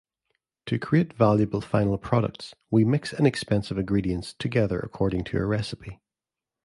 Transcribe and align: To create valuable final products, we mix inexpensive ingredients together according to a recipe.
To 0.65 0.79
create 0.79 1.13
valuable 1.13 1.61
final 1.61 1.95
products, 1.99 2.55
we 2.71 2.83
mix 2.83 3.13
inexpensive 3.13 3.77
ingredients 3.77 4.33
together 4.33 4.79
according 4.79 5.25
to 5.25 5.37
a 5.37 5.45
recipe. 5.45 5.99